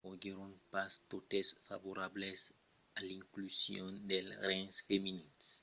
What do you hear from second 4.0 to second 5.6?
dels rengs femenins